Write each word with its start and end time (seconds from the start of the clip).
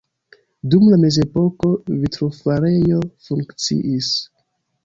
Dum 0.73 0.85
la 0.93 0.97
mezepoko 1.03 1.69
vitrofarejo 2.05 3.05
funkciis. 3.29 4.13